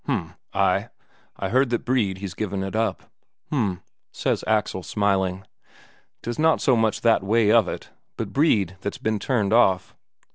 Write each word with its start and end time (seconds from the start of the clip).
H'm. 0.07 0.33
Ay, 0.51 0.89
I 1.37 1.49
heard 1.49 1.69
that 1.69 1.85
Brede 1.85 2.17
he's 2.17 2.33
given 2.33 2.63
it 2.63 2.75
up." 2.75 3.03
"H'm," 3.51 3.83
says 4.11 4.43
Axel, 4.47 4.81
smiling. 4.81 5.43
"'Tis 6.23 6.39
not 6.39 6.59
so 6.59 6.75
much 6.75 7.01
that 7.01 7.21
way 7.23 7.51
of 7.51 7.67
it, 7.67 7.91
but 8.17 8.33
Brede 8.33 8.77
that's 8.81 8.97
been 8.97 9.19
turned 9.19 9.53
off." 9.53 9.93